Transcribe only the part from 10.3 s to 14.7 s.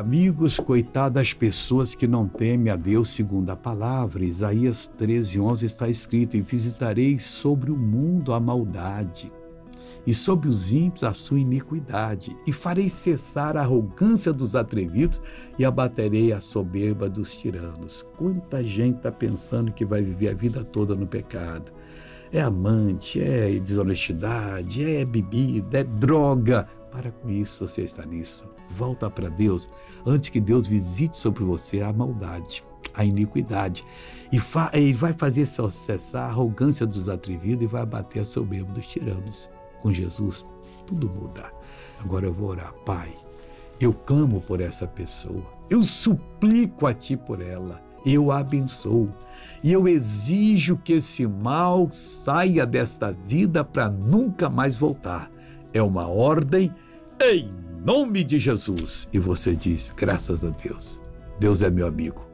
os ímpios a sua iniquidade, e farei cessar a arrogância dos